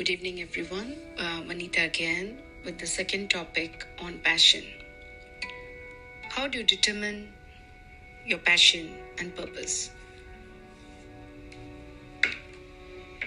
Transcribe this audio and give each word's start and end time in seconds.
Good 0.00 0.08
evening, 0.08 0.40
everyone. 0.40 0.96
Uh, 1.18 1.42
Manita 1.46 1.82
again 1.82 2.38
with 2.64 2.78
the 2.78 2.86
second 2.86 3.28
topic 3.28 3.86
on 3.98 4.18
passion. 4.24 4.64
How 6.30 6.46
do 6.48 6.56
you 6.56 6.64
determine 6.64 7.28
your 8.24 8.38
passion 8.38 8.94
and 9.18 9.36
purpose? 9.36 9.90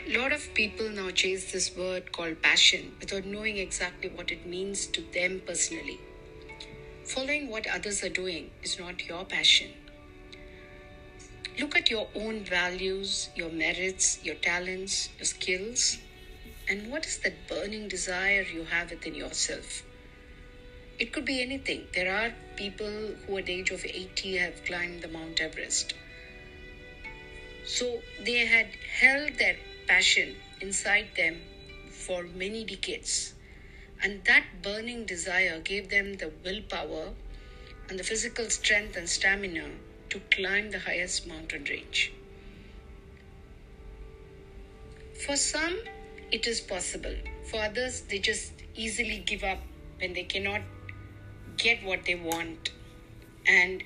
A 0.08 0.18
lot 0.18 0.32
of 0.32 0.52
people 0.56 0.90
now 0.90 1.12
chase 1.12 1.52
this 1.52 1.78
word 1.78 2.12
called 2.12 2.42
passion 2.42 2.94
without 3.00 3.26
knowing 3.26 3.58
exactly 3.58 4.10
what 4.10 4.32
it 4.32 4.48
means 4.48 4.88
to 4.88 5.02
them 5.14 5.44
personally. 5.46 6.00
Following 7.04 7.50
what 7.50 7.68
others 7.68 8.04
are 8.04 8.10
doing 8.10 8.50
is 8.64 8.80
not 8.80 9.06
your 9.08 9.26
passion. 9.26 9.70
Look 11.60 11.78
at 11.78 11.92
your 11.92 12.08
own 12.16 12.44
values, 12.44 13.30
your 13.36 13.52
merits, 13.52 14.18
your 14.24 14.34
talents, 14.50 15.10
your 15.20 15.26
skills, 15.26 16.00
and 16.68 16.92
what 16.92 17.06
is 17.06 17.18
that 17.20 17.48
burning 17.48 17.88
desire 17.88 18.42
you 18.42 18.64
have 18.64 18.90
within 18.90 19.16
yourself? 19.16 19.84
It 21.00 21.12
could 21.12 21.26
be 21.26 21.42
anything. 21.42 21.88
There 21.94 22.14
are 22.16 22.34
people 22.56 23.16
who 23.26 23.38
at 23.38 23.48
the 23.48 23.54
age 23.54 23.72
of 23.72 23.84
80 23.84 24.38
have 24.38 24.64
climbed 24.64 25.02
the 25.02 25.08
Mount 25.08 25.42
Everest. 25.42 25.94
So 27.66 28.02
they 28.24 28.46
had 28.46 28.68
held 29.00 29.38
their 29.40 29.58
passion 29.88 30.36
inside 30.62 31.08
them 31.18 31.42
for 31.90 32.24
many 32.24 32.64
decades. 32.64 33.34
And 34.02 34.24
that 34.26 34.44
burning 34.62 35.06
desire 35.06 35.60
gave 35.60 35.90
them 35.90 36.16
the 36.16 36.32
willpower 36.44 37.14
and 37.90 38.00
the 38.00 38.04
physical 38.04 38.50
strength 38.50 38.96
and 38.96 39.10
stamina 39.10 39.70
to 40.10 40.20
climb 40.32 40.72
the 40.72 40.80
highest 40.80 41.28
mountain 41.28 41.66
range. 41.66 42.14
For 45.26 45.36
some, 45.36 45.78
it 46.34 46.48
is 46.48 46.60
possible. 46.60 47.16
For 47.46 47.62
others, 47.62 48.02
they 48.10 48.18
just 48.18 48.54
easily 48.76 49.20
give 49.20 49.44
up 49.44 49.60
when 50.00 50.14
they 50.14 50.24
cannot 50.24 50.62
get 51.58 51.84
what 51.86 52.06
they 52.06 52.16
want. 52.16 52.72
And 53.48 53.84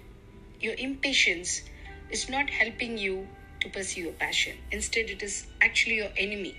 your 0.61 0.75
impatience 0.77 1.61
is 2.09 2.29
not 2.29 2.49
helping 2.49 2.97
you 2.97 3.27
to 3.59 3.69
pursue 3.69 4.03
your 4.03 4.13
passion. 4.13 4.55
Instead, 4.71 5.09
it 5.09 5.21
is 5.21 5.47
actually 5.61 5.97
your 5.97 6.13
enemy. 6.15 6.55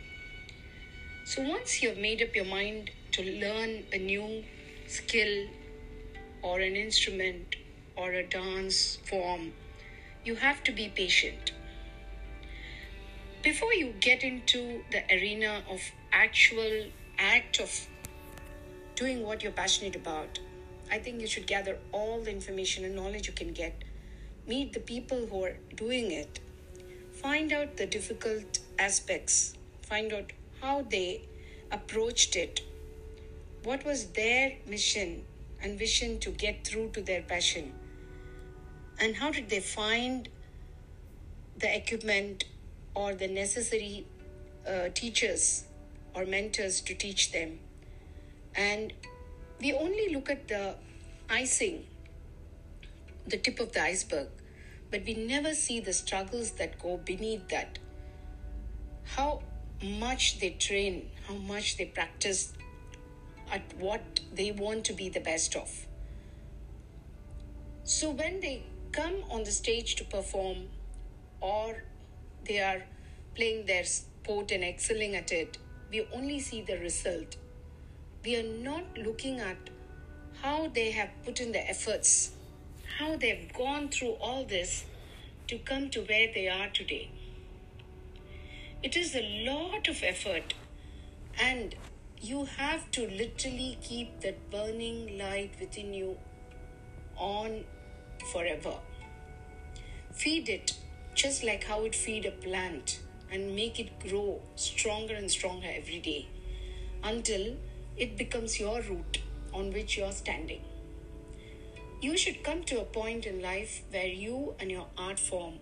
So, 1.24 1.42
once 1.42 1.82
you 1.82 1.88
have 1.88 1.98
made 1.98 2.22
up 2.22 2.36
your 2.36 2.44
mind 2.44 2.90
to 3.12 3.22
learn 3.22 3.84
a 3.90 3.98
new 3.98 4.44
skill 4.86 5.46
or 6.42 6.60
an 6.60 6.76
instrument 6.76 7.56
or 7.96 8.12
a 8.12 8.24
dance 8.24 8.98
form, 9.04 9.52
you 10.22 10.34
have 10.34 10.62
to 10.64 10.72
be 10.72 10.88
patient. 10.88 11.52
Before 13.40 13.72
you 13.72 13.94
get 14.00 14.24
into 14.24 14.82
the 14.90 15.04
arena 15.14 15.62
of 15.70 15.80
actual 16.12 16.86
act 17.18 17.60
of 17.60 17.70
doing 18.96 19.22
what 19.22 19.44
you're 19.44 19.52
passionate 19.52 19.94
about, 19.94 20.40
I 20.90 20.98
think 20.98 21.20
you 21.20 21.28
should 21.28 21.46
gather 21.46 21.78
all 21.92 22.20
the 22.20 22.32
information 22.32 22.84
and 22.84 22.96
knowledge 22.96 23.28
you 23.28 23.32
can 23.32 23.52
get. 23.52 23.84
Meet 24.48 24.72
the 24.72 24.80
people 24.80 25.26
who 25.26 25.44
are 25.44 25.56
doing 25.76 26.10
it. 26.10 26.40
Find 27.12 27.52
out 27.52 27.76
the 27.76 27.86
difficult 27.86 28.58
aspects, 28.76 29.54
find 29.82 30.12
out 30.12 30.32
how 30.60 30.82
they 30.82 31.22
approached 31.70 32.34
it, 32.34 32.62
what 33.62 33.84
was 33.84 34.06
their 34.06 34.54
mission 34.66 35.24
and 35.62 35.78
vision 35.78 36.18
to 36.20 36.30
get 36.30 36.66
through 36.66 36.90
to 36.90 37.02
their 37.02 37.22
passion, 37.22 37.72
and 38.98 39.14
how 39.14 39.30
did 39.30 39.48
they 39.48 39.60
find 39.60 40.28
the 41.56 41.76
equipment 41.76 42.44
or 42.98 43.14
the 43.14 43.28
necessary 43.28 44.06
uh, 44.66 44.88
teachers 44.94 45.64
or 46.14 46.24
mentors 46.26 46.80
to 46.80 46.94
teach 46.94 47.30
them. 47.32 47.58
And 48.54 48.92
we 49.60 49.72
only 49.72 50.08
look 50.14 50.30
at 50.30 50.48
the 50.48 50.74
icing, 51.30 51.86
the 53.26 53.36
tip 53.36 53.60
of 53.60 53.72
the 53.72 53.82
iceberg 53.82 54.28
but 54.90 55.04
we 55.04 55.14
never 55.14 55.54
see 55.54 55.80
the 55.80 55.92
struggles 55.92 56.52
that 56.52 56.78
go 56.78 56.96
beneath 56.96 57.48
that. 57.48 57.78
How 59.04 59.42
much 59.82 60.40
they 60.40 60.50
train, 60.50 61.10
how 61.26 61.34
much 61.34 61.76
they 61.76 61.84
practice 61.86 62.52
at 63.50 63.62
what 63.78 64.20
they 64.32 64.50
want 64.52 64.84
to 64.84 64.92
be 64.92 65.08
the 65.08 65.20
best 65.20 65.56
of. 65.56 65.86
So 67.84 68.10
when 68.10 68.40
they 68.40 68.64
come 68.92 69.16
on 69.30 69.44
the 69.44 69.50
stage 69.50 69.94
to 69.96 70.04
perform 70.04 70.68
or 71.40 71.84
they 72.48 72.60
are 72.60 72.82
playing 73.34 73.66
their 73.66 73.84
sport 73.84 74.50
and 74.50 74.64
excelling 74.64 75.14
at 75.14 75.30
it, 75.30 75.58
we 75.90 76.06
only 76.12 76.40
see 76.40 76.62
the 76.62 76.78
result. 76.78 77.36
We 78.24 78.36
are 78.36 78.42
not 78.42 78.84
looking 78.96 79.38
at 79.40 79.70
how 80.42 80.68
they 80.68 80.90
have 80.90 81.10
put 81.24 81.40
in 81.40 81.52
the 81.52 81.70
efforts 81.70 82.32
how 82.98 83.16
they've 83.16 83.52
gone 83.52 83.88
through 83.88 84.16
all 84.20 84.44
this 84.44 84.84
to 85.46 85.58
come 85.58 85.88
to 85.90 86.00
where 86.00 86.28
they 86.34 86.48
are 86.48 86.68
today. 86.68 87.10
It 88.82 88.96
is 88.96 89.14
a 89.14 89.44
lot 89.48 89.88
of 89.88 90.02
effort, 90.02 90.54
and 91.40 91.74
you 92.20 92.44
have 92.44 92.90
to 92.92 93.08
literally 93.08 93.78
keep 93.82 94.20
that 94.20 94.50
burning 94.50 95.18
light 95.18 95.52
within 95.60 95.94
you 95.94 96.16
on 97.16 97.64
forever. 98.32 98.74
Feed 100.12 100.48
it 100.48 100.72
just 101.18 101.42
like 101.42 101.64
how 101.64 101.84
it 101.84 101.96
feed 101.96 102.24
a 102.26 102.30
plant 102.30 103.00
and 103.32 103.56
make 103.56 103.80
it 103.80 103.98
grow 104.08 104.40
stronger 104.54 105.14
and 105.14 105.28
stronger 105.28 105.66
every 105.68 105.98
day 105.98 106.28
until 107.02 107.56
it 107.96 108.16
becomes 108.16 108.60
your 108.60 108.80
root 108.82 109.18
on 109.52 109.72
which 109.72 109.98
you're 109.98 110.12
standing. 110.12 110.60
You 112.00 112.16
should 112.16 112.44
come 112.44 112.62
to 112.64 112.80
a 112.80 112.84
point 112.84 113.26
in 113.26 113.42
life 113.42 113.82
where 113.90 114.06
you 114.06 114.54
and 114.60 114.70
your 114.70 114.86
art 114.96 115.18
form 115.18 115.54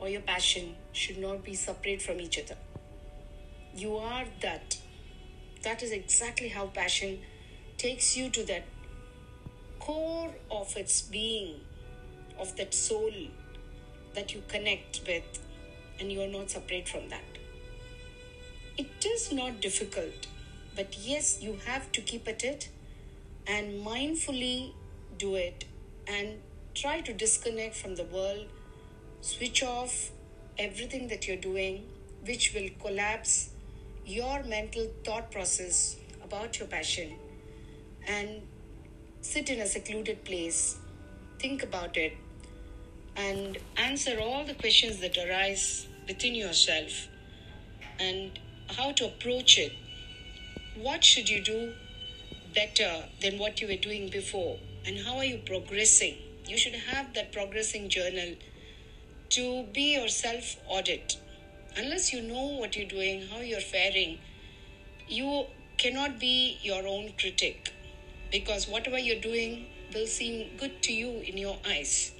or 0.00 0.08
your 0.08 0.20
passion 0.22 0.74
should 0.90 1.18
not 1.18 1.44
be 1.44 1.54
separate 1.54 2.02
from 2.02 2.20
each 2.20 2.36
other. 2.36 2.56
You 3.76 3.98
are 3.98 4.24
that. 4.40 4.78
That 5.62 5.84
is 5.84 5.92
exactly 5.92 6.48
how 6.48 6.66
passion 6.66 7.20
takes 7.76 8.16
you 8.16 8.30
to 8.30 8.42
that 8.46 8.64
core 9.78 10.34
of 10.50 10.76
its 10.76 11.02
being, 11.02 11.60
of 12.36 12.56
that 12.56 12.74
soul 12.74 13.12
that 14.18 14.34
you 14.34 14.42
connect 14.48 15.00
with, 15.06 15.38
and 16.00 16.10
you 16.12 16.20
are 16.20 16.32
not 16.36 16.50
separate 16.50 16.88
from 16.88 17.08
that. 17.08 17.38
It 18.76 19.06
is 19.06 19.32
not 19.32 19.60
difficult, 19.60 20.26
but 20.74 20.96
yes, 20.98 21.40
you 21.40 21.58
have 21.66 21.90
to 21.92 22.00
keep 22.00 22.26
at 22.26 22.42
it 22.42 22.68
and 23.46 23.84
mindfully 23.86 24.72
do 25.18 25.36
it 25.36 25.64
and 26.06 26.40
try 26.74 27.00
to 27.00 27.12
disconnect 27.12 27.76
from 27.76 27.94
the 27.94 28.04
world, 28.04 28.46
switch 29.20 29.62
off 29.62 30.10
everything 30.58 31.08
that 31.08 31.28
you're 31.28 31.44
doing, 31.48 31.86
which 32.26 32.52
will 32.54 32.68
collapse 32.84 33.50
your 34.04 34.42
mental 34.44 34.90
thought 35.04 35.30
process 35.30 35.96
about 36.24 36.58
your 36.58 36.68
passion, 36.68 37.14
and 38.06 38.42
sit 39.20 39.48
in 39.48 39.60
a 39.60 39.66
secluded 39.66 40.24
place, 40.24 40.76
think 41.38 41.62
about 41.62 41.96
it, 41.96 42.14
and 43.18 43.58
answer 43.76 44.18
all 44.20 44.44
the 44.46 44.54
questions 44.54 45.00
that 45.00 45.18
arise 45.18 45.86
within 46.06 46.34
yourself. 46.34 47.08
And 48.00 48.38
how 48.68 48.92
to 48.92 49.06
approach 49.06 49.58
it. 49.58 49.72
What 50.76 51.04
should 51.04 51.28
you 51.28 51.42
do 51.42 51.74
better 52.54 53.04
than 53.20 53.38
what 53.38 53.60
you 53.60 53.68
were 53.68 53.82
doing 53.88 54.08
before? 54.08 54.58
and 54.88 54.98
how 55.04 55.18
are 55.18 55.24
you 55.24 55.38
progressing? 55.44 56.16
You 56.46 56.56
should 56.56 56.74
have 56.74 57.12
that 57.12 57.30
progressing 57.30 57.90
journal 57.90 58.36
to 59.30 59.64
be 59.74 59.96
your 59.96 60.08
self 60.08 60.56
audit 60.66 61.18
unless 61.76 62.10
you 62.12 62.22
know 62.22 62.46
what 62.60 62.74
you're 62.74 62.88
doing 62.88 63.26
how 63.28 63.40
you're 63.40 63.60
faring 63.60 64.18
you 65.06 65.44
cannot 65.76 66.18
be 66.18 66.58
your 66.62 66.86
own 66.86 67.12
critic. 67.18 67.72
Because 68.32 68.66
whatever 68.66 68.98
you're 68.98 69.20
doing 69.20 69.66
will 69.94 70.06
seem 70.06 70.56
good 70.56 70.82
to 70.82 70.92
you 70.92 71.10
in 71.20 71.36
your 71.36 71.58
eyes 71.66 72.12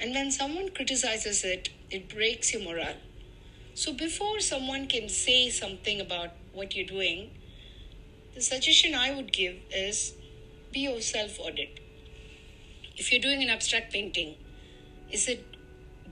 and 0.00 0.14
when 0.14 0.30
someone 0.30 0.68
criticizes 0.70 1.44
it 1.44 1.70
it 1.90 2.08
breaks 2.14 2.52
your 2.52 2.62
morale 2.62 3.02
so 3.74 3.92
before 3.92 4.38
someone 4.40 4.86
can 4.86 5.08
say 5.08 5.50
something 5.50 6.00
about 6.00 6.30
what 6.52 6.74
you're 6.76 6.92
doing 6.94 7.30
the 8.34 8.40
suggestion 8.40 8.94
i 8.94 9.14
would 9.14 9.32
give 9.32 9.56
is 9.72 10.12
be 10.72 10.80
your 10.80 11.00
self 11.00 11.38
audit. 11.40 11.80
If 12.96 13.10
you're 13.10 13.20
doing 13.20 13.42
an 13.42 13.50
abstract 13.50 13.92
painting, 13.92 14.36
is 15.10 15.28
it 15.28 15.44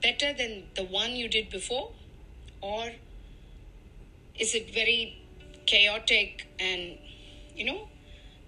better 0.01 0.33
than 0.33 0.65
the 0.75 0.83
one 0.83 1.15
you 1.15 1.29
did 1.29 1.49
before? 1.49 1.91
Or 2.61 2.91
is 4.37 4.55
it 4.55 4.73
very 4.73 5.21
chaotic 5.65 6.47
and, 6.59 6.97
you 7.55 7.65
know, 7.65 7.87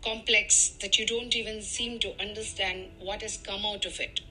complex 0.03 0.69
that 0.81 0.97
you 0.99 1.05
don't 1.05 1.35
even 1.35 1.61
seem 1.61 1.99
to 1.99 2.19
understand 2.19 2.87
what 2.99 3.21
has 3.21 3.37
come 3.37 3.65
out 3.65 3.85
of 3.85 3.99
it? 3.99 4.21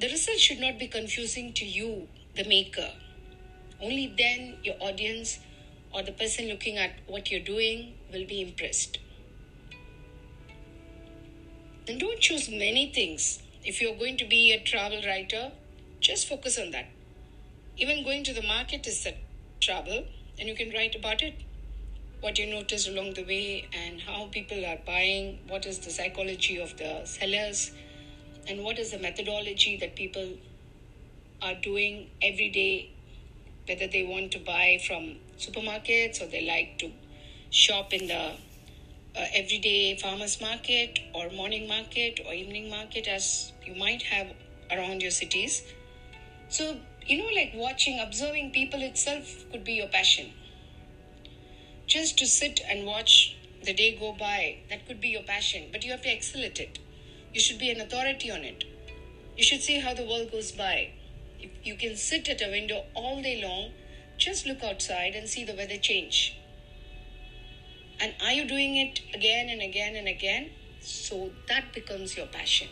The 0.00 0.08
result 0.08 0.38
should 0.38 0.60
not 0.60 0.78
be 0.78 0.88
confusing 0.88 1.52
to 1.52 1.66
you, 1.66 2.08
the 2.34 2.44
maker. 2.44 2.90
Only 3.82 4.14
then 4.16 4.56
your 4.62 4.76
audience 4.80 5.40
or 5.92 6.02
the 6.02 6.12
person 6.12 6.48
looking 6.48 6.78
at 6.78 6.92
what 7.06 7.30
you're 7.30 7.40
doing 7.40 7.98
will 8.10 8.26
be 8.26 8.40
impressed. 8.40 8.98
And 11.86 12.00
don't 12.00 12.18
choose 12.18 12.48
many 12.48 12.90
things. 12.94 13.42
If 13.62 13.82
you're 13.82 13.94
going 13.94 14.16
to 14.16 14.24
be 14.24 14.52
a 14.52 14.62
travel 14.64 15.02
writer, 15.06 15.52
just 16.00 16.28
focus 16.28 16.58
on 16.58 16.70
that. 16.70 16.86
Even 17.76 18.02
going 18.02 18.24
to 18.24 18.32
the 18.32 18.42
market 18.42 18.86
is 18.86 19.04
a 19.04 19.12
travel, 19.60 20.06
and 20.38 20.48
you 20.48 20.54
can 20.54 20.70
write 20.70 20.94
about 20.94 21.20
it. 21.20 21.34
What 22.22 22.38
you 22.38 22.46
notice 22.46 22.88
along 22.88 23.14
the 23.14 23.24
way, 23.24 23.68
and 23.74 24.00
how 24.00 24.28
people 24.32 24.64
are 24.64 24.78
buying, 24.86 25.40
what 25.46 25.66
is 25.66 25.78
the 25.78 25.90
psychology 25.90 26.56
of 26.56 26.74
the 26.78 27.04
sellers, 27.04 27.72
and 28.50 28.64
what 28.64 28.78
is 28.80 28.90
the 28.90 28.98
methodology 28.98 29.76
that 29.76 29.94
people 29.94 30.28
are 31.40 31.54
doing 31.62 32.08
every 32.20 32.48
day, 32.48 32.90
whether 33.68 33.86
they 33.86 34.02
want 34.02 34.32
to 34.32 34.40
buy 34.40 34.80
from 34.86 35.18
supermarkets 35.38 36.20
or 36.20 36.26
they 36.26 36.44
like 36.46 36.76
to 36.80 36.90
shop 37.50 37.92
in 37.92 38.08
the 38.08 38.32
uh, 39.16 39.26
everyday 39.34 39.96
farmers 39.96 40.40
market 40.40 40.98
or 41.14 41.30
morning 41.30 41.68
market 41.68 42.18
or 42.26 42.34
evening 42.34 42.68
market 42.68 43.06
as 43.06 43.52
you 43.64 43.76
might 43.76 44.02
have 44.02 44.26
around 44.72 45.00
your 45.00 45.12
cities? 45.12 45.62
So 46.48 46.76
you 47.06 47.18
know 47.18 47.30
like 47.40 47.52
watching 47.54 48.00
observing 48.00 48.50
people 48.50 48.82
itself 48.82 49.44
could 49.52 49.62
be 49.62 49.74
your 49.74 49.88
passion. 49.88 50.32
Just 51.86 52.18
to 52.18 52.26
sit 52.26 52.60
and 52.68 52.84
watch 52.84 53.36
the 53.64 53.72
day 53.72 53.96
go 53.96 54.12
by 54.12 54.58
that 54.70 54.86
could 54.86 55.00
be 55.00 55.08
your 55.08 55.22
passion 55.22 55.68
but 55.70 55.84
you 55.84 55.90
have 55.92 56.02
to 56.02 56.12
excel 56.12 56.42
at 56.42 56.58
it 56.58 56.78
you 57.32 57.40
should 57.40 57.58
be 57.58 57.70
an 57.70 57.80
authority 57.80 58.30
on 58.30 58.42
it 58.44 58.64
you 59.36 59.44
should 59.44 59.62
see 59.62 59.78
how 59.80 59.94
the 59.94 60.04
world 60.04 60.30
goes 60.30 60.52
by 60.52 60.90
if 61.38 61.50
you 61.64 61.74
can 61.74 61.96
sit 61.96 62.28
at 62.28 62.42
a 62.42 62.50
window 62.50 62.84
all 62.94 63.22
day 63.22 63.40
long 63.42 63.70
just 64.20 64.46
look 64.46 64.62
outside 64.62 65.14
and 65.14 65.28
see 65.28 65.44
the 65.44 65.54
weather 65.54 65.78
change. 65.78 66.36
And 68.00 68.14
are 68.22 68.32
you 68.32 68.46
doing 68.46 68.76
it 68.76 69.00
again 69.14 69.48
and 69.48 69.62
again 69.62 69.96
and 69.96 70.06
again? 70.06 70.50
So 70.80 71.30
that 71.48 71.72
becomes 71.72 72.16
your 72.16 72.26
passion. 72.26 72.68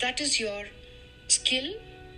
That 0.00 0.20
is 0.20 0.38
your 0.38 0.66
skill. 1.26 1.74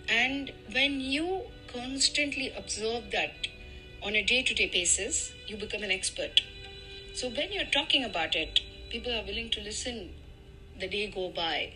And 0.08 0.52
when 0.72 1.00
you 1.00 1.42
constantly 1.72 2.52
observe 2.56 3.10
that 3.12 3.46
on 4.02 4.14
a 4.14 4.22
day 4.22 4.42
to 4.42 4.54
day 4.54 4.68
basis, 4.68 5.32
you 5.46 5.56
become 5.56 5.82
an 5.82 5.90
expert. 5.90 6.42
So 7.14 7.28
when 7.30 7.52
you're 7.52 7.72
talking 7.72 8.04
about 8.04 8.36
it, 8.36 8.60
people 8.90 9.12
are 9.12 9.24
willing 9.24 9.50
to 9.50 9.60
listen 9.60 10.10
the 10.78 10.88
day 10.88 11.08
go 11.08 11.30
by, 11.30 11.72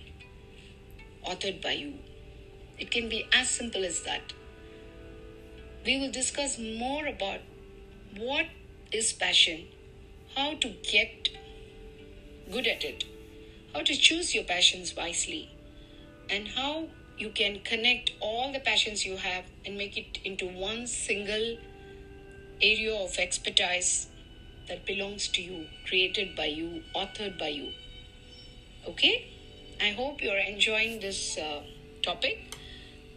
authored 1.27 1.63
by 1.63 1.73
you. 1.73 1.95
It 2.79 2.91
can 2.91 3.09
be 3.09 3.27
as 3.33 3.49
simple 3.49 3.85
as 3.85 4.03
that 4.03 4.33
we 5.85 5.99
will 5.99 6.13
discuss 6.13 6.59
more 6.59 7.07
about 7.07 7.41
what 8.17 8.47
is 8.93 9.13
passion, 9.13 9.67
how 10.37 10.55
to 10.55 10.69
get 10.89 11.29
good 12.53 12.67
at 12.67 12.85
it, 12.85 13.05
how 13.75 13.81
to 13.83 13.97
choose 13.97 14.35
your 14.35 14.45
passions 14.45 14.95
wisely, 14.95 15.51
and 16.31 16.47
how 16.49 16.87
you 17.19 17.31
can 17.31 17.61
connect 17.61 18.13
all 18.21 18.53
the 18.53 18.61
passions 18.61 19.05
you 19.05 19.17
have 19.17 19.45
and 19.67 19.77
make 19.77 19.97
it 19.97 20.19
into 20.25 20.47
one 20.47 20.87
single 20.87 21.59
area 22.63 22.95
of 22.95 23.19
expertise 23.19 24.07
that 24.69 24.87
belongs 24.87 25.27
to 25.29 25.43
you, 25.43 25.67
created 25.89 26.37
by 26.37 26.47
you, 26.47 26.83
authored 26.95 27.37
by 27.39 27.49
you. 27.49 27.73
Okay? 28.87 29.29
I 29.81 29.91
hope 29.91 30.23
you're 30.23 30.37
enjoying 30.37 31.01
this 31.01 31.39
uh, 31.39 31.63
topic, 32.03 32.57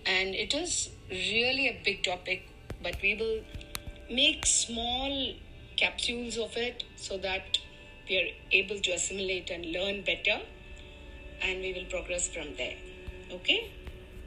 and 0.05 0.33
it 0.33 0.53
is 0.53 0.89
really 1.09 1.67
a 1.67 1.81
big 1.83 2.03
topic 2.03 2.49
but 2.85 3.01
we 3.01 3.15
will 3.15 3.41
make 4.09 4.45
small 4.45 5.33
capsules 5.77 6.37
of 6.37 6.55
it 6.55 6.83
so 6.95 7.17
that 7.17 7.57
we 8.07 8.17
are 8.19 8.29
able 8.51 8.79
to 8.79 8.91
assimilate 8.91 9.49
and 9.49 9.65
learn 9.65 10.03
better 10.03 10.39
and 11.41 11.61
we 11.61 11.73
will 11.73 11.85
progress 11.85 12.27
from 12.27 12.55
there. 12.55 12.75
Okay? 13.31 13.71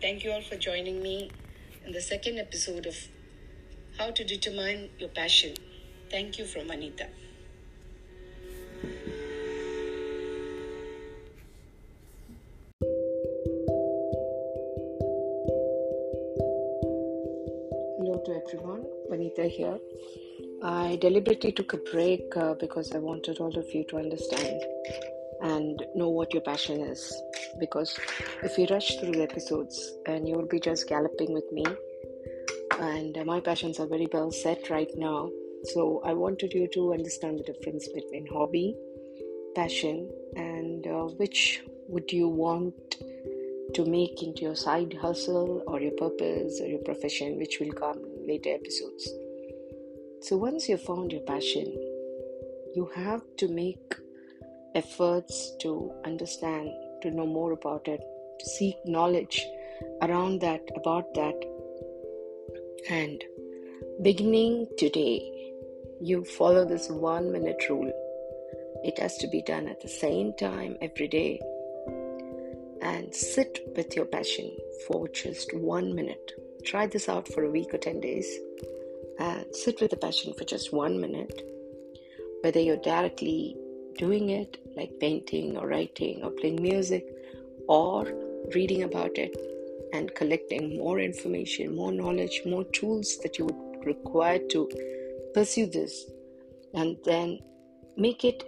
Thank 0.00 0.25
you 0.25 0.32
all 0.32 0.43
for 0.43 0.56
joining 0.56 1.02
me 1.02 1.31
in 1.87 1.93
the 1.93 2.00
second 2.00 2.38
episode 2.38 2.87
of 2.87 2.96
how 3.96 4.11
to 4.11 4.25
determine 4.25 4.90
your 4.99 5.08
passion. 5.11 5.55
Thank 6.11 6.38
you 6.38 6.44
from 6.44 6.70
Anita 6.70 7.06
Here. 19.49 19.79
I 20.62 20.99
deliberately 21.00 21.53
took 21.53 21.73
a 21.73 21.79
break 21.79 22.37
uh, 22.37 22.55
because 22.55 22.93
I 22.93 22.99
wanted 22.99 23.39
all 23.39 23.56
of 23.56 23.73
you 23.73 23.85
to 23.91 23.99
understand 23.99 24.62
and 25.43 25.85
know 25.95 26.09
what 26.09 26.33
your 26.33 26.43
passion 26.43 26.81
is. 26.81 27.15
Because 27.61 27.99
if 28.43 28.59
you 28.59 28.67
rush 28.67 28.97
through 28.97 29.12
the 29.12 29.23
episodes 29.23 29.93
and 30.06 30.29
you'll 30.29 30.47
be 30.47 30.59
just 30.59 30.89
galloping 30.89 31.33
with 31.33 31.50
me, 31.53 31.65
and 32.81 33.17
uh, 33.19 33.25
my 33.25 33.41
passions 33.41 33.79
are 33.79 33.87
very 33.87 34.09
well 34.12 34.31
set 34.31 34.69
right 34.71 34.91
now. 34.97 35.31
So 35.65 36.00
I 36.05 36.12
wanted 36.12 36.53
you 36.53 36.69
to 36.75 36.93
understand 36.93 37.39
the 37.39 37.45
difference 37.45 37.89
between 37.89 38.27
hobby, 38.27 38.77
passion, 39.55 40.11
and 40.37 40.87
uh, 40.87 41.05
which 41.17 41.62
would 41.89 42.12
you 42.12 42.29
want 42.29 42.97
to 43.75 43.85
make 43.85 44.23
into 44.23 44.43
your 44.43 44.56
side 44.56 44.95
hustle 45.00 45.62
or 45.67 45.81
your 45.81 45.93
purpose 45.93 46.61
or 46.61 46.67
your 46.67 46.81
profession, 46.81 47.39
which 47.39 47.59
will 47.61 47.73
come 47.73 47.99
in 47.99 48.27
later 48.27 48.50
episodes. 48.50 49.09
So, 50.20 50.37
once 50.37 50.69
you've 50.69 50.82
found 50.82 51.12
your 51.12 51.20
passion, 51.20 51.67
you 52.75 52.91
have 52.94 53.23
to 53.37 53.49
make 53.49 53.94
efforts 54.75 55.53
to 55.61 55.93
understand, 56.05 56.70
to 57.03 57.11
know 57.11 57.26
more 57.26 57.53
about 57.53 57.87
it, 57.87 58.00
to 58.41 58.47
seek 58.47 58.76
knowledge 58.85 59.47
around 60.03 60.41
that, 60.41 60.62
about 60.75 61.15
that. 61.15 61.35
And 62.91 63.23
beginning 64.03 64.67
today, 64.76 65.53
you 66.00 66.25
follow 66.25 66.64
this 66.64 66.88
one 66.88 67.31
minute 67.32 67.62
rule. 67.71 67.93
It 68.85 68.99
has 68.99 69.17
to 69.19 69.29
be 69.29 69.43
done 69.43 69.69
at 69.69 69.81
the 69.81 69.88
same 69.88 70.32
time 70.35 70.76
every 70.81 71.09
day 71.09 71.41
and 72.82 73.14
sit 73.14 73.61
with 73.76 73.94
your 73.94 74.06
passion 74.06 74.50
for 74.87 75.09
just 75.09 75.55
one 75.55 75.94
minute. 75.94 76.32
Try 76.64 76.87
this 76.87 77.09
out 77.09 77.29
for 77.29 77.44
a 77.44 77.50
week 77.50 77.73
or 77.73 77.79
10 77.79 78.00
days. 78.00 78.29
And 79.19 79.44
sit 79.54 79.81
with 79.81 79.90
the 79.90 79.97
passion 79.97 80.35
for 80.35 80.45
just 80.45 80.73
one 80.73 81.00
minute. 81.00 81.43
Whether 82.43 82.61
you're 82.61 82.76
directly 82.76 83.57
doing 83.97 84.31
it, 84.31 84.59
like 84.76 85.00
painting 85.00 85.57
or 85.57 85.66
writing 85.66 86.23
or 86.23 86.31
playing 86.31 86.62
music, 86.62 87.07
or 87.69 88.12
reading 88.54 88.85
about 88.85 89.19
it 89.19 89.37
and 89.93 90.14
collecting 90.14 90.78
more 90.78 91.00
information, 91.00 91.75
more 91.75 91.93
knowledge, 91.93 92.43
more 92.47 92.64
tools 92.64 93.19
that 93.23 93.38
you 93.38 93.47
would 93.47 93.87
require 93.87 94.38
to 94.50 94.71
pursue 95.35 95.66
this, 95.66 96.11
and 96.75 96.97
then 97.04 97.38
make 97.97 98.25
it 98.25 98.45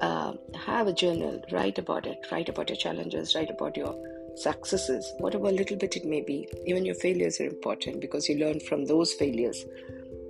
uh, 0.00 0.32
have 0.54 0.86
a 0.86 0.92
journal, 0.92 1.42
write 1.52 1.78
about 1.78 2.06
it, 2.06 2.26
write 2.30 2.48
about 2.48 2.68
your 2.68 2.76
challenges, 2.76 3.34
write 3.34 3.50
about 3.50 3.76
your 3.76 3.94
successes, 4.36 5.12
whatever 5.18 5.50
little 5.50 5.76
bit 5.76 5.96
it 5.96 6.04
may 6.04 6.20
be. 6.20 6.48
Even 6.66 6.84
your 6.84 6.94
failures 6.94 7.40
are 7.40 7.46
important 7.46 8.00
because 8.00 8.28
you 8.28 8.38
learn 8.38 8.60
from 8.60 8.84
those 8.84 9.12
failures 9.12 9.64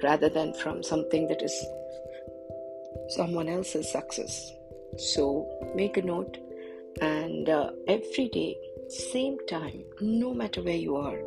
rather 0.05 0.29
than 0.29 0.55
from 0.55 0.83
something 0.83 1.27
that 1.29 1.43
is 1.43 1.67
someone 3.09 3.49
else's 3.49 3.91
success. 3.91 4.53
So 4.97 5.49
make 5.75 5.97
a 5.97 6.03
note 6.03 6.39
and 7.01 7.49
uh, 7.49 7.71
every 7.89 8.29
day, 8.29 8.57
same 8.89 9.39
time, 9.49 9.83
no 10.01 10.33
matter 10.33 10.63
where 10.63 10.77
you 10.77 10.97
are, 10.97 11.19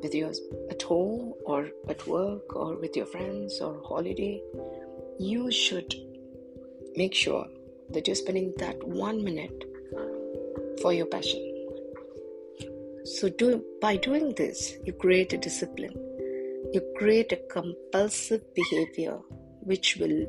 whether 0.00 0.16
you're 0.16 0.32
at 0.70 0.82
home 0.82 1.34
or 1.44 1.68
at 1.88 2.06
work 2.06 2.54
or 2.54 2.76
with 2.76 2.96
your 2.96 3.06
friends 3.06 3.60
or 3.60 3.82
holiday, 3.84 4.40
you 5.18 5.50
should 5.50 5.94
make 6.94 7.14
sure 7.14 7.46
that 7.90 8.06
you're 8.06 8.16
spending 8.16 8.52
that 8.58 8.82
one 8.84 9.24
minute 9.24 9.64
for 10.80 10.92
your 10.92 11.06
passion. 11.06 11.46
So, 13.04 13.28
do, 13.28 13.64
by 13.80 13.96
doing 13.96 14.32
this, 14.36 14.76
you 14.84 14.92
create 14.92 15.32
a 15.32 15.38
discipline, 15.38 15.94
you 16.72 16.80
create 16.96 17.32
a 17.32 17.42
compulsive 17.50 18.42
behavior 18.54 19.18
which 19.60 19.96
will 19.96 20.26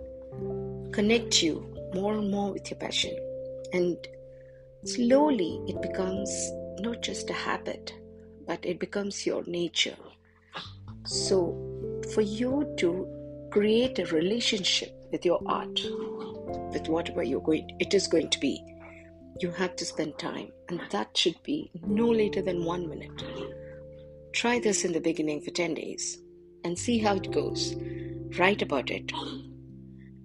connect 0.91 1.41
you 1.41 1.67
more 1.93 2.13
and 2.13 2.29
more 2.31 2.51
with 2.51 2.69
your 2.69 2.79
passion. 2.79 3.15
And 3.73 3.97
slowly 4.85 5.61
it 5.67 5.81
becomes 5.81 6.29
not 6.79 7.01
just 7.01 7.29
a 7.29 7.33
habit, 7.33 7.93
but 8.47 8.65
it 8.65 8.79
becomes 8.79 9.25
your 9.25 9.43
nature. 9.45 9.97
So, 11.05 11.57
for 12.13 12.21
you 12.21 12.73
to 12.77 13.47
create 13.51 13.99
a 13.99 14.05
relationship 14.05 14.93
with 15.11 15.25
your 15.25 15.41
art, 15.45 15.81
with 16.73 16.87
whatever 16.87 17.23
you're 17.23 17.41
going 17.41 17.75
it 17.79 17.93
is 17.93 18.07
going 18.07 18.29
to 18.29 18.39
be 18.39 18.63
you 19.39 19.51
have 19.51 19.75
to 19.75 19.85
spend 19.85 20.17
time 20.17 20.51
and 20.69 20.81
that 20.91 21.15
should 21.17 21.41
be 21.43 21.71
no 21.85 22.07
later 22.07 22.41
than 22.41 22.63
1 22.63 22.89
minute 22.89 23.23
try 24.31 24.59
this 24.59 24.83
in 24.85 24.93
the 24.93 24.99
beginning 24.99 25.41
for 25.41 25.51
10 25.51 25.73
days 25.73 26.19
and 26.63 26.77
see 26.77 26.97
how 26.99 27.15
it 27.15 27.31
goes 27.31 27.75
write 28.37 28.61
about 28.61 28.89
it 28.89 29.11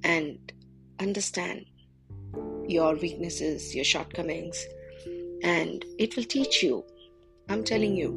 and 0.05 0.53
understand 1.01 1.65
your 2.69 2.95
weaknesses, 2.97 3.75
your 3.75 3.85
shortcomings, 3.85 4.65
and 5.43 5.85
it 5.99 6.17
will 6.17 6.25
teach 6.25 6.63
you. 6.63 6.85
I'm 7.49 7.65
telling 7.65 7.97
you, 7.97 8.15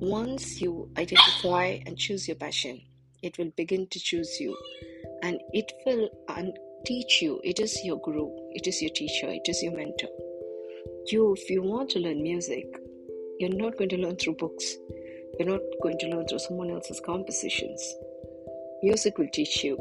once 0.00 0.60
you 0.60 0.90
identify 0.96 1.78
and 1.86 1.96
choose 1.96 2.26
your 2.26 2.36
passion, 2.36 2.80
it 3.22 3.36
will 3.38 3.50
begin 3.56 3.86
to 3.88 4.00
choose 4.00 4.40
you 4.40 4.56
and 5.22 5.40
it 5.52 5.72
will 5.84 6.08
un- 6.28 6.54
teach 6.84 7.20
you. 7.20 7.40
It 7.44 7.60
is 7.60 7.78
your 7.84 8.00
guru, 8.00 8.28
it 8.52 8.66
is 8.66 8.80
your 8.80 8.90
teacher, 8.90 9.28
it 9.28 9.48
is 9.48 9.62
your 9.62 9.76
mentor. 9.76 10.08
You, 11.06 11.34
if 11.34 11.50
you 11.50 11.62
want 11.62 11.90
to 11.90 11.98
learn 11.98 12.22
music, 12.22 12.66
you're 13.38 13.54
not 13.54 13.76
going 13.76 13.90
to 13.90 13.96
learn 13.96 14.16
through 14.16 14.36
books, 14.36 14.76
you're 15.38 15.48
not 15.48 15.60
going 15.82 15.98
to 15.98 16.08
learn 16.08 16.26
through 16.26 16.38
someone 16.38 16.70
else's 16.70 17.00
compositions. 17.00 17.94
Music 18.82 19.18
will 19.18 19.28
teach 19.32 19.62
you 19.62 19.78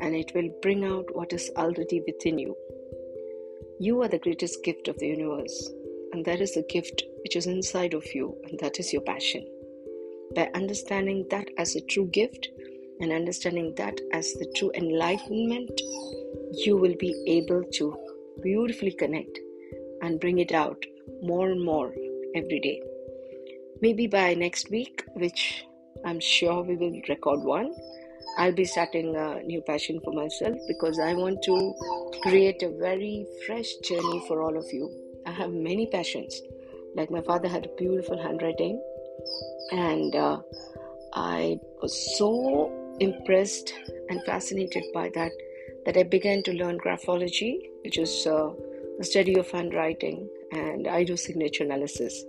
and 0.00 0.14
it 0.14 0.32
will 0.34 0.48
bring 0.62 0.84
out 0.84 1.14
what 1.14 1.32
is 1.32 1.50
already 1.56 2.02
within 2.06 2.38
you. 2.38 2.56
You 3.78 4.02
are 4.02 4.08
the 4.08 4.18
greatest 4.18 4.62
gift 4.64 4.88
of 4.88 4.98
the 4.98 5.06
universe, 5.06 5.70
and 6.12 6.24
that 6.24 6.40
is 6.40 6.54
the 6.54 6.62
gift 6.62 7.04
which 7.22 7.36
is 7.36 7.46
inside 7.46 7.94
of 7.94 8.04
you, 8.14 8.36
and 8.44 8.58
that 8.60 8.78
is 8.78 8.92
your 8.92 9.02
passion. 9.02 9.46
By 10.34 10.50
understanding 10.54 11.26
that 11.30 11.48
as 11.58 11.76
a 11.76 11.80
true 11.80 12.06
gift 12.06 12.48
and 13.00 13.12
understanding 13.12 13.74
that 13.76 14.00
as 14.12 14.32
the 14.34 14.52
true 14.56 14.70
enlightenment, 14.74 15.80
you 16.52 16.76
will 16.76 16.94
be 16.98 17.14
able 17.26 17.62
to 17.74 17.96
beautifully 18.42 18.92
connect 18.92 19.38
and 20.02 20.20
bring 20.20 20.38
it 20.38 20.52
out 20.52 20.84
more 21.22 21.50
and 21.50 21.62
more 21.64 21.94
every 22.34 22.60
day. 22.60 22.82
Maybe 23.82 24.06
by 24.06 24.34
next 24.34 24.70
week, 24.70 25.04
which 25.14 25.64
I'm 26.04 26.20
sure 26.20 26.62
we 26.62 26.76
will 26.76 27.00
record 27.08 27.40
one, 27.40 27.74
I'll 28.36 28.52
be 28.52 28.64
starting 28.64 29.16
a 29.16 29.42
new 29.42 29.62
passion 29.62 30.00
for 30.04 30.12
myself 30.12 30.58
because 30.68 30.98
I 30.98 31.14
want 31.14 31.42
to 31.44 31.74
create 32.22 32.62
a 32.62 32.76
very 32.78 33.26
fresh 33.46 33.72
journey 33.76 34.22
for 34.28 34.42
all 34.42 34.56
of 34.56 34.66
you. 34.70 34.90
I 35.26 35.30
have 35.32 35.52
many 35.52 35.86
passions. 35.86 36.42
Like 36.94 37.10
my 37.10 37.22
father 37.22 37.48
had 37.48 37.64
a 37.64 37.74
beautiful 37.78 38.20
handwriting, 38.20 38.82
and 39.72 40.14
uh, 40.14 40.40
I 41.14 41.58
was 41.80 42.18
so 42.18 42.70
impressed 43.00 43.72
and 44.10 44.22
fascinated 44.24 44.84
by 44.92 45.10
that 45.14 45.32
that 45.86 45.96
I 45.96 46.02
began 46.02 46.42
to 46.42 46.52
learn 46.52 46.78
graphology, 46.78 47.60
which 47.82 47.96
is 47.96 48.26
uh, 48.26 48.50
the 48.98 49.04
study 49.04 49.38
of 49.38 49.50
handwriting, 49.50 50.28
and 50.52 50.86
I 50.86 51.04
do 51.04 51.16
signature 51.16 51.64
analysis 51.64 52.24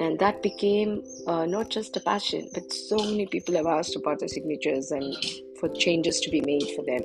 and 0.00 0.18
that 0.18 0.42
became 0.42 1.02
uh, 1.26 1.44
not 1.44 1.68
just 1.70 1.96
a 1.96 2.00
passion 2.00 2.48
but 2.54 2.72
so 2.72 2.96
many 2.96 3.26
people 3.26 3.54
have 3.54 3.66
asked 3.66 3.96
about 3.96 4.20
the 4.20 4.28
signatures 4.28 4.90
and 4.90 5.14
for 5.58 5.68
changes 5.68 6.20
to 6.20 6.30
be 6.30 6.40
made 6.40 6.68
for 6.76 6.84
them. 6.84 7.02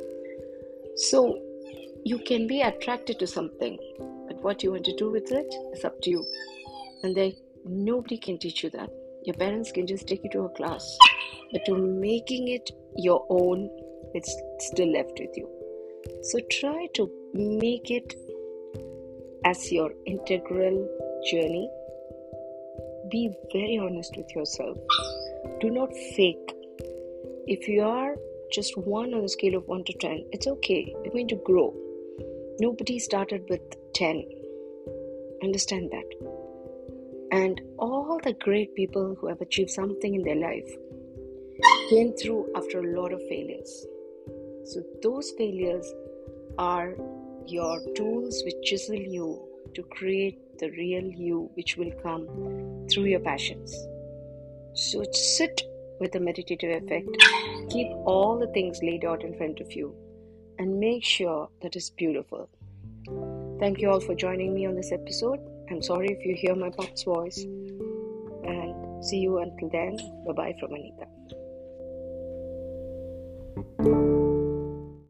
So 0.96 1.40
you 2.06 2.20
can 2.20 2.46
be 2.48 2.62
attracted 2.62 3.20
to 3.20 3.28
something 3.28 3.78
but 4.28 4.42
what 4.44 4.64
you 4.64 4.72
want 4.72 4.86
to 4.86 4.96
do 4.96 5.10
with 5.10 5.32
it 5.32 5.54
is 5.74 5.84
up 5.84 6.00
to 6.02 6.10
you. 6.10 6.26
And 7.04 7.16
then 7.16 7.34
nobody 7.66 8.18
can 8.18 8.38
teach 8.38 8.64
you 8.64 8.70
that. 8.72 8.90
Your 9.26 9.36
parents 9.36 9.72
can 9.72 9.88
just 9.88 10.08
take 10.08 10.24
you 10.24 10.30
to 10.32 10.42
a 10.42 10.50
class 10.50 10.98
but 11.52 11.66
to 11.66 11.78
making 11.78 12.50
it 12.50 12.72
your 12.98 13.26
own 13.30 13.70
it's 14.14 14.36
still 14.60 14.92
left 14.92 15.20
with 15.20 15.36
you. 15.36 15.50
So 16.22 16.40
try 16.52 16.88
to 16.94 17.10
make 17.34 17.90
it 17.90 18.14
as 19.46 19.72
your 19.72 19.92
integral 20.06 20.88
journey 21.32 21.70
be 23.14 23.30
very 23.52 23.78
honest 23.78 24.18
with 24.18 24.36
yourself. 24.36 24.76
Do 25.62 25.70
not 25.70 25.94
fake. 26.16 26.52
If 27.46 27.68
you 27.68 27.84
are 27.84 28.16
just 28.52 28.76
one 28.76 29.14
on 29.14 29.22
the 29.22 29.30
scale 29.30 29.56
of 29.56 29.68
1 29.68 29.84
to 29.84 29.94
10, 29.94 30.26
it's 30.32 30.48
okay. 30.48 30.96
You're 31.04 31.14
going 31.14 31.28
to 31.28 31.42
grow. 31.46 31.76
Nobody 32.60 32.98
started 32.98 33.46
with 33.50 33.62
10. 33.94 34.24
Understand 35.44 35.92
that. 35.92 36.10
And 37.32 37.62
all 37.78 38.20
the 38.24 38.34
great 38.34 38.74
people 38.74 39.16
who 39.20 39.28
have 39.28 39.42
achieved 39.42 39.70
something 39.70 40.16
in 40.16 40.24
their 40.24 40.42
life 40.48 40.76
came 41.92 42.14
through 42.16 42.52
after 42.56 42.80
a 42.80 43.00
lot 43.00 43.14
of 43.14 43.22
failures. 43.30 43.86
So, 44.66 44.82
those 45.04 45.32
failures 45.38 45.94
are 46.58 46.96
your 47.46 47.80
tools 47.96 48.42
which 48.46 48.56
chisel 48.64 48.96
you 48.96 49.53
to 49.76 49.84
create 49.84 50.40
the 50.60 50.70
real 50.72 51.04
you 51.04 51.50
which 51.56 51.78
will 51.78 51.92
come 52.02 52.28
through 52.92 53.06
your 53.06 53.20
passions. 53.20 53.76
So 54.74 55.04
sit 55.12 55.62
with 56.00 56.16
a 56.16 56.20
meditative 56.20 56.84
effect, 56.84 57.10
keep 57.70 57.88
all 58.06 58.38
the 58.40 58.48
things 58.48 58.80
laid 58.82 59.06
out 59.06 59.24
in 59.24 59.38
front 59.38 59.60
of 59.60 59.72
you, 59.74 59.96
and 60.60 60.80
make 60.80 61.04
sure 61.04 61.50
that 61.62 61.76
it's 61.76 61.90
beautiful. 61.92 62.50
Thank 63.60 63.80
you 63.80 63.90
all 63.90 64.00
for 64.00 64.16
joining 64.16 64.54
me 64.54 64.66
on 64.66 64.76
this 64.76 64.92
episode. 64.92 65.40
I'm 65.70 65.82
sorry 65.82 66.08
if 66.08 66.26
you 66.26 66.36
hear 66.36 66.56
my 66.56 66.70
pup's 66.70 67.04
voice. 67.04 67.44
And 67.44 69.06
see 69.06 69.20
you 69.20 69.38
until 69.38 69.70
then. 69.70 69.98
Bye 70.26 70.34
bye 70.34 70.56
from 70.60 70.74
Anita. 70.74 71.08